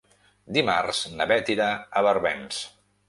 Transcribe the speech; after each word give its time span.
Dimarts 0.57 1.01
na 1.19 1.27
Bet 1.33 1.53
irà 1.57 1.67
a 2.01 2.07
Barbens. 2.09 2.63